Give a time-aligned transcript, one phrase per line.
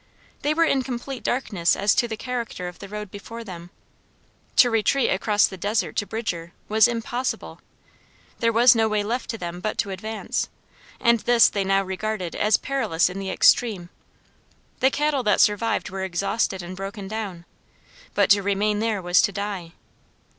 [0.41, 3.69] They were in complete darkness as to the character of the road before them.
[4.55, 7.61] To retreat across the desert to Bridger, was impossible.
[8.39, 10.49] There was no way left to them but to advance;
[10.99, 13.89] and this they now regarded as perilous in the extreme.
[14.79, 17.45] The cattle that survived were exhausted and broken down;
[18.15, 19.73] but to remain there was to die.